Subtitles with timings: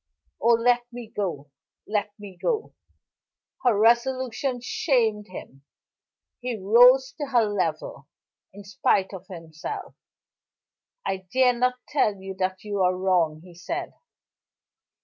[0.41, 1.51] Oh, let me go!
[1.87, 2.73] Let me go!"
[3.63, 5.61] Her resolution shamed him.
[6.39, 8.07] He rose to her level,
[8.51, 9.93] in spite of himself.
[11.05, 13.93] "I dare not tell you that you are wrong," he said.